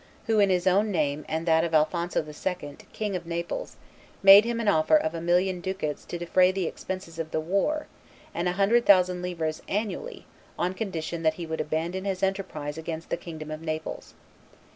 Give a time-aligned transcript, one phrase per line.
[0.25, 3.77] who in his own name and that of Alphonso II., King of Naples,
[4.23, 7.85] made him an offer of a million ducats to defray the expenses of the war,
[8.33, 10.25] and a hundred thousand livres annually,
[10.57, 14.15] on condition that he would abandon his enterprise against the kingdom of Naples.